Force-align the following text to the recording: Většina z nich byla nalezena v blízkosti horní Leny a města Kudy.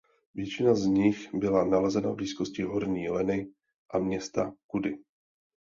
Většina 0.35 0.75
z 0.75 0.85
nich 0.85 1.29
byla 1.33 1.65
nalezena 1.65 2.11
v 2.11 2.15
blízkosti 2.15 2.61
horní 2.63 3.09
Leny 3.09 3.47
a 3.93 3.99
města 3.99 4.53
Kudy. 4.67 4.97